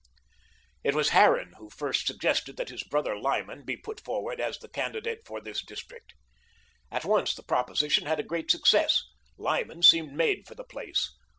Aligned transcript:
It 0.83 0.95
was 0.95 1.09
Harran 1.09 1.53
who 1.59 1.69
first 1.69 2.07
suggested 2.07 2.57
that 2.57 2.69
his 2.69 2.81
brother, 2.83 3.15
Lyman, 3.15 3.61
be 3.63 3.77
put 3.77 3.99
forward 3.99 4.41
as 4.41 4.57
the 4.57 4.67
candidate 4.67 5.19
for 5.27 5.39
this 5.39 5.63
district. 5.63 6.15
At 6.91 7.05
once 7.05 7.35
the 7.35 7.43
proposition 7.43 8.07
had 8.07 8.19
a 8.19 8.23
great 8.23 8.49
success. 8.49 9.03
Lyman 9.37 9.83
seemed 9.83 10.13
made 10.13 10.47
for 10.47 10.55
the 10.55 10.63
place. 10.63 11.15